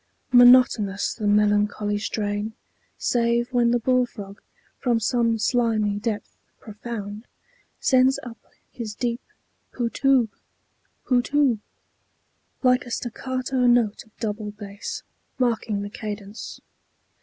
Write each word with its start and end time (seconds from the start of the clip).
Monotonous 0.31 1.13
the 1.13 1.27
melancholy 1.27 1.99
strain, 1.99 2.53
Save 2.97 3.53
when 3.53 3.69
the 3.69 3.77
bull 3.77 4.07
frog, 4.07 4.41
from 4.79 4.99
some 4.99 5.37
slimy 5.37 5.99
depth 5.99 6.35
Profound, 6.59 7.27
sends 7.79 8.17
up 8.23 8.39
his 8.71 8.95
deep 8.95 9.21
"Poo 9.71 9.91
toob!" 9.91 10.29
"Poo 11.05 11.21
toob!" 11.21 11.59
Like 12.63 12.85
a 12.87 12.89
staccato 12.89 13.67
note 13.67 14.03
of 14.03 14.17
double 14.17 14.49
bass 14.49 15.03
Marking 15.37 15.83
the 15.83 15.89
cadence. 15.91 16.59